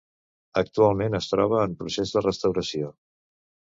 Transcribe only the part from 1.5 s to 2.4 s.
en procés de